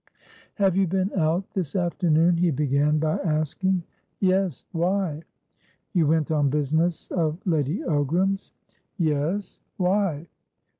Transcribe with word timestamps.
"Have 0.55 0.75
you 0.75 0.87
been 0.87 1.13
out 1.13 1.47
this 1.51 1.75
afternoon?" 1.75 2.37
he 2.37 2.49
began 2.49 2.97
by 2.97 3.19
asking. 3.19 3.83
"Yes. 4.19 4.65
Why?" 4.71 5.21
"You 5.93 6.07
went 6.07 6.31
on 6.31 6.49
business 6.49 7.11
of 7.11 7.37
Lady 7.45 7.81
Ogram's?" 7.83 8.51
"Yes. 8.97 9.61
Why?" 9.77 10.25